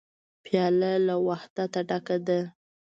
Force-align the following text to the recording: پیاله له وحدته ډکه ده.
پیاله 0.45 0.91
له 1.07 1.15
وحدته 1.27 1.79
ډکه 1.89 2.17
ده. 2.27 2.39